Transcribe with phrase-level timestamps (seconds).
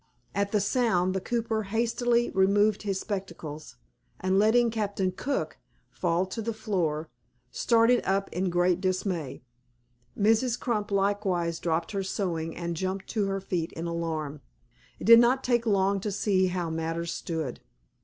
[0.33, 3.75] At the sound, the cooper hastily removed his spectacles,
[4.19, 5.59] and letting "Captain Cook"
[5.91, 7.07] fall to the floor,
[7.51, 9.43] started up in great dismay
[10.17, 10.59] Mrs.
[10.59, 14.41] Crump likewise dropped her sewing, and jumped to her feet in alarm.
[14.97, 17.59] It did not take long to see how matters stood.